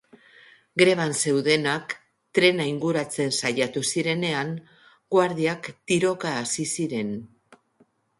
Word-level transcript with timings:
Greban 0.81 1.11
zeudenak 1.17 1.91
trena 2.37 2.65
inguratzen 2.69 3.33
saiatu 3.41 3.83
zirenean, 3.89 4.49
guardiak 5.17 5.69
tiroka 5.93 6.33
hasi 6.39 6.67
ziren. 6.79 7.13